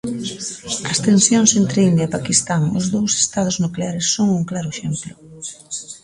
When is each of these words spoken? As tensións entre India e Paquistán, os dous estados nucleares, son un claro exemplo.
As 0.91 0.97
tensións 1.07 1.51
entre 1.61 1.79
India 1.89 2.05
e 2.07 2.13
Paquistán, 2.15 2.63
os 2.79 2.85
dous 2.95 3.11
estados 3.23 3.55
nucleares, 3.63 4.05
son 4.15 4.27
un 4.37 4.43
claro 4.49 4.69
exemplo. 4.75 5.13